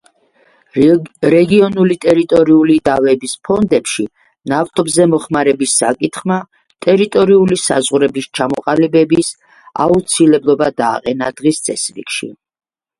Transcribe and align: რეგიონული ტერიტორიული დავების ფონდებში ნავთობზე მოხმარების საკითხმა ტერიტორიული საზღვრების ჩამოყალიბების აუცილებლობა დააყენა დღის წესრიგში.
რეგიონული 1.33 1.97
ტერიტორიული 2.05 2.77
დავების 2.89 3.35
ფონდებში 3.49 4.05
ნავთობზე 4.53 5.07
მოხმარების 5.11 5.75
საკითხმა 5.83 6.39
ტერიტორიული 6.87 7.59
საზღვრების 7.65 8.31
ჩამოყალიბების 8.41 9.31
აუცილებლობა 9.87 10.73
დააყენა 10.85 11.31
დღის 11.43 11.63
წესრიგში. 11.71 12.33